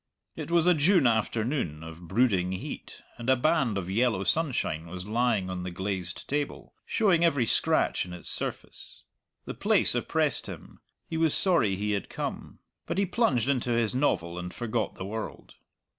It 0.35 0.49
was 0.49 0.65
a 0.65 0.73
June 0.73 1.05
afternoon, 1.05 1.83
of 1.83 2.07
brooding 2.07 2.53
heat, 2.53 3.03
and 3.19 3.29
a 3.29 3.35
band 3.35 3.77
of 3.77 3.87
yellow 3.87 4.23
sunshine 4.23 4.87
was 4.87 5.05
lying 5.05 5.47
on 5.47 5.61
the 5.61 5.69
glazed 5.69 6.27
table, 6.27 6.73
showing 6.87 7.23
every 7.23 7.45
scratch 7.45 8.03
in 8.03 8.11
its 8.11 8.27
surface. 8.27 9.03
The 9.45 9.53
place 9.53 9.93
oppressed 9.93 10.47
him; 10.47 10.79
he 11.07 11.17
was 11.17 11.35
sorry 11.35 11.75
he 11.75 11.91
had 11.91 12.09
come. 12.09 12.57
But 12.87 12.97
he 12.97 13.05
plunged 13.05 13.47
into 13.47 13.73
his 13.73 13.93
novel 13.93 14.39
and 14.39 14.51
forgot 14.51 14.95
the 14.95 15.05
world. 15.05 15.53